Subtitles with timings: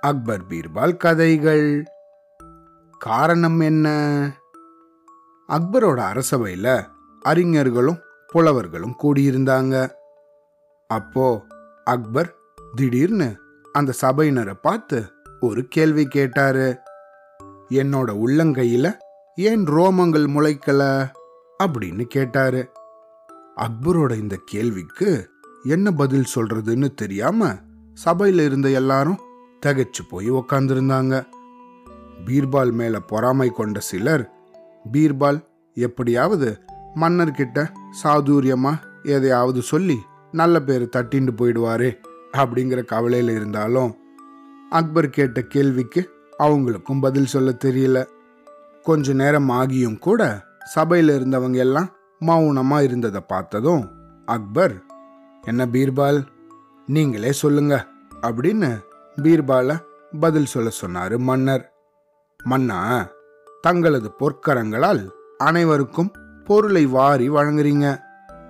[0.00, 1.84] அக்பர் பீர்பால் கதைகள்.
[2.98, 3.88] காரணம் என்ன?
[5.48, 6.86] அக்பரோட அரசவையில்
[7.20, 9.90] அறிஞர்களும் புலவர்களும் கூடியிருந்தாங்க.
[10.86, 11.46] அப்போ
[11.84, 12.36] அக்பர்
[12.74, 13.40] திடீர்னு
[13.72, 16.78] அந்த சபையினரை பார்த்து ஒரு கேள்வி கேட்டாரு.
[17.70, 18.94] என்னோட உள்ளங்கையில
[19.34, 21.10] ஏன் ரோமங்கள் முளைக்கல?
[21.64, 22.70] அப்படின்னு கேட்டாரு.
[23.56, 25.30] அக்பரோட இந்த கேள்விக்கு
[25.66, 27.54] என்ன பதில் சொல்றதுன்னு தெரியாம
[28.04, 29.18] சபையில இருந்த எல்லாரும்
[29.66, 31.14] தகைச்சு போய் உக்காந்துருந்தாங்க.
[32.26, 34.30] பீர்பால் மேல பொறாமை கொண்ட சிலர்
[34.92, 36.58] பீர்பால் எப்படியாவது
[36.94, 37.66] மன்னர்கிட்ட
[38.02, 39.98] சாதுரியமா எதையாவது சொல்லி
[40.32, 41.90] நல்ல பேர் தட்டிண்டு போயிடுவாரே
[42.32, 43.96] அப்படிங்கிற கவலையில இருந்தாலும்
[44.70, 48.04] அக்பர் கேட்ட கேள்விக்கு அவங்களுக்கும் பதில் சொல்ல தெரியல.
[48.82, 51.88] கொஞ்ச நேரம் ஆகியும் கூட சபையில இருந்தவங்க எல்லாம்
[52.20, 53.84] மௌனமா இருந்ததை பார்த்ததும்
[54.26, 54.84] அக்பர்
[55.46, 56.26] என்ன பீர்பால்?
[56.86, 57.86] நீங்களே சொல்லுங்க.
[58.22, 58.82] அப்படின்னு
[59.16, 59.80] பீர்பால
[60.20, 61.72] பதில் சொல்ல சொன்னாரு மன்னர்.
[62.44, 63.08] மன்னா
[63.60, 66.12] தங்களது பொற்கரங்களால் அனைவருக்கும்
[66.44, 67.98] பொருளை வாரி வழங்குறீங்க.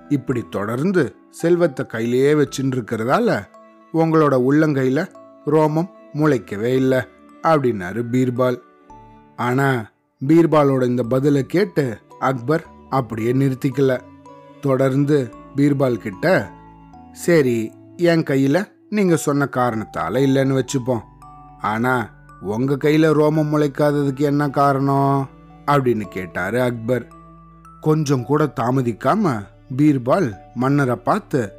[0.09, 3.45] இப்படி தொடர்ந்து செல்வத்தை கையிலேயே வச்சுட்டு இருக்கிறதால
[3.93, 5.07] உங்களோட உள்ளங்கையில
[5.47, 6.99] ரோமம் முளைக்கவே இல்லை
[7.43, 8.61] அப்படின்னாரு பீர்பால்.
[9.37, 9.91] ஆனா
[10.27, 14.01] பீர்பாலோட இந்த பதிலை கேட்டு அக்பர் அப்படியே நிறுத்திக்கல.
[14.61, 16.51] தொடர்ந்து பீர்பால் கிட்ட
[17.17, 21.01] சரி என் கையில நீங்க சொன்ன காரணத்தால இல்லைன்னு வச்சுப்போம்.
[21.61, 25.29] ஆனா உங்க கையில ரோமம் முளைக்காததுக்கு என்ன காரணம்?
[25.67, 27.07] அப்படின்னு கேட்டாரு அக்பர்.
[27.81, 31.53] கொஞ்சம் கூட தாமதிக்காம பீர்பால் மன்னரை பார்த்து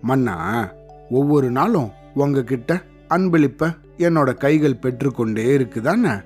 [0.00, 0.68] மன்னா
[1.10, 6.24] ஒவ்வொரு நாளும் உங்ககிட்ட அன்பளிப்ப என்னோட கைகள் பெற்றுக்கொண்டே இருக்குதானே?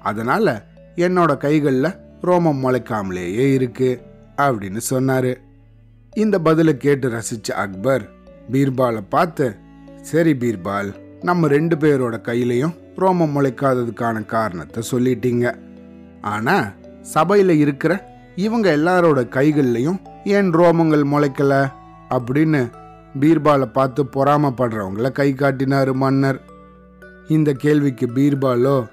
[0.00, 0.64] அதனால
[0.96, 4.02] என்னோட கைகளில் ரோமம் முளைக்காமலேயே இருக்கு
[4.36, 5.34] அப்படின்னு சொன்னாரு.
[6.16, 8.10] இந்த பதிலை கேட்டு ரசிச்ச அக்பர்
[8.52, 9.56] பீர்பாலை பார்த்து
[10.02, 15.54] சரி பீர்பால் நம்ம ரெண்டு பேரோட கையிலையும் ரோமம் முளைக்காததுக்கான காரணத்தை சொல்லிட்டீங்க.
[16.22, 16.72] ஆனா
[17.14, 17.92] சபையில இருக்கிற
[18.36, 21.72] இவங்க எல்லாரோட கைகள்லையும் ஏன் ரோமங்கள் முளைக்கல?
[22.10, 22.70] அப்படின்னு
[23.20, 26.40] பீர்பாலை பார்த்து பொறாமப்படுறவங்கள கை காட்டினாரு மன்னர்.
[27.28, 28.86] இந்த கேள்விக்கு பீர்பாலோ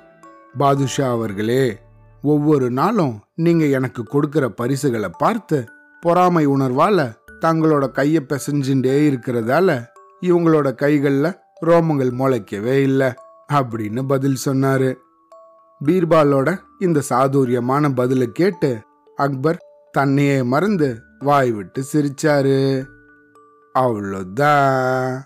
[0.57, 1.77] பாதுஷா அவர்களே
[2.21, 5.67] ஒவ்வொரு நாளும் நீங்க எனக்கு கொடுக்கிற பரிசுகளை பார்த்து
[6.03, 9.85] பொறாமை உணர்வால தங்களோட கையை பிசைஞ்சுட்டே இருக்கிறதால
[10.21, 13.09] இவங்களோட கைகள்ல ரோமங்கள் முளைக்கவே இல்லை
[13.53, 14.95] அப்படின்னு பதில் சொன்னாரு.
[15.85, 18.81] பீர்பாலோட இந்த சாதுரியமான பதிலை கேட்டு
[19.15, 19.57] அக்பர்
[19.91, 22.85] தன்னையே மறந்து வாய் விட்டு சிரிச்சாரு.
[23.79, 25.19] அவ்வளோதான்.